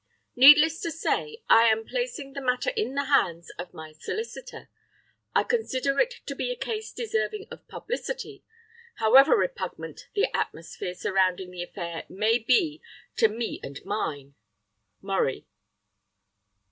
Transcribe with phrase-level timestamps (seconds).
[0.35, 4.67] Needless to say, I am placing the matter in the hands of my solicitor;
[5.35, 8.43] I consider it to be a case deserving of publicity,
[8.95, 12.81] however repugnant the atmosphere surrounding the affair may be
[13.17, 14.33] to me and mine.
[15.03, 15.45] "Murray."